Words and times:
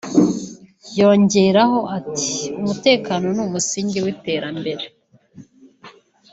yongeraho 0.97 1.79
ati 1.97 2.29
”Umutekano 2.59 3.25
ni 3.35 3.41
umusingi 3.47 3.97
w’iterambere” 4.05 4.83